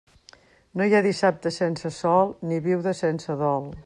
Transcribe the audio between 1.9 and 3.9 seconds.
sol ni viuda sense dol.